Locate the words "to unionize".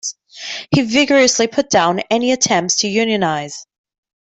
2.77-3.67